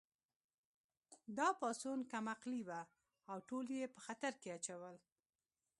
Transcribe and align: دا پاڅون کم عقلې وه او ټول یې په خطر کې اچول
دا 1.37 1.47
پاڅون 1.59 1.99
کم 2.11 2.25
عقلې 2.33 2.61
وه 2.67 2.81
او 3.31 3.37
ټول 3.49 3.65
یې 3.77 3.83
په 3.93 3.99
خطر 4.05 4.33
کې 4.41 4.49
اچول 4.57 4.95